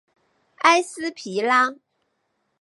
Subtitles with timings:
[0.61, 1.75] 埃斯皮拉。